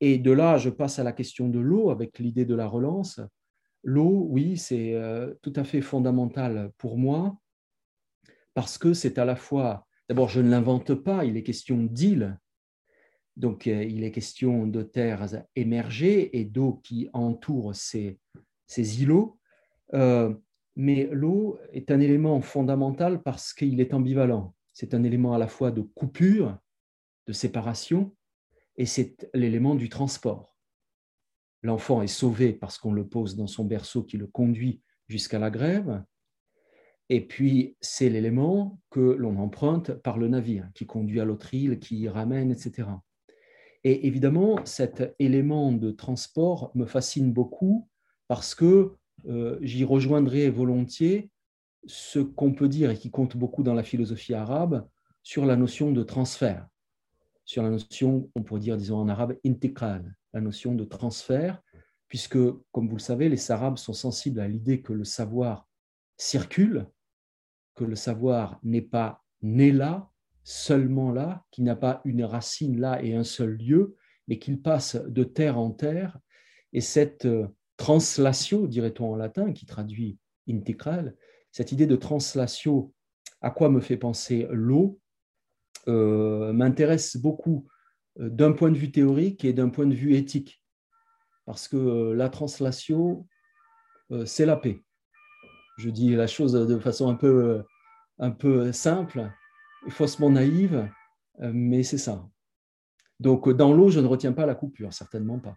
[0.00, 3.20] Et de là, je passe à la question de l'eau avec l'idée de la relance.
[3.82, 4.98] L'eau, oui, c'est
[5.42, 7.38] tout à fait fondamental pour moi
[8.54, 12.38] parce que c'est à la fois, d'abord, je ne l'invente pas, il est question d'îles,
[13.36, 18.18] donc il est question de terres émergées et d'eau qui entoure ces,
[18.66, 19.38] ces îlots.
[19.92, 24.54] mais l'eau est un élément fondamental parce qu'il est ambivalent.
[24.72, 26.56] C'est un élément à la fois de coupure,
[27.26, 28.14] de séparation,
[28.76, 30.56] et c'est l'élément du transport.
[31.62, 35.50] L'enfant est sauvé parce qu'on le pose dans son berceau qui le conduit jusqu'à la
[35.50, 36.02] grève,
[37.10, 41.78] et puis c'est l'élément que l'on emprunte par le navire, qui conduit à l'autre île,
[41.78, 42.88] qui y ramène, etc.
[43.84, 47.88] Et évidemment, cet élément de transport me fascine beaucoup
[48.28, 48.94] parce que
[49.26, 51.30] euh, j'y rejoindrai volontiers
[51.86, 54.88] ce qu'on peut dire et qui compte beaucoup dans la philosophie arabe
[55.22, 56.66] sur la notion de transfert
[57.44, 61.62] sur la notion, on pourrait dire, disons en arabe, intégral, la notion de transfert,
[62.08, 62.38] puisque,
[62.72, 65.68] comme vous le savez, les Arabes sont sensibles à l'idée que le savoir
[66.16, 66.86] circule,
[67.74, 70.10] que le savoir n'est pas né là,
[70.42, 73.96] seulement là, qu'il n'a pas une racine là et un seul lieu,
[74.28, 76.18] mais qu'il passe de terre en terre.
[76.72, 80.18] Et cette euh, translation, dirait-on en latin, qui traduit
[80.48, 81.16] intégral,
[81.50, 82.92] cette idée de translation,
[83.40, 85.00] à quoi me fait penser l'eau
[85.86, 87.66] m'intéresse beaucoup
[88.20, 90.62] euh, d'un point de vue théorique et d'un point de vue éthique,
[91.46, 93.26] parce que euh, la translation,
[94.26, 94.84] c'est la paix.
[95.78, 97.64] Je dis la chose de façon un peu,
[98.18, 99.28] un peu simple,
[99.88, 100.88] faussement naïve,
[101.40, 102.28] mais c'est ça.
[103.18, 105.56] Donc dans l'eau, je ne retiens pas la coupure, certainement pas.